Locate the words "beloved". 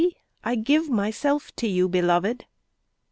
1.87-2.47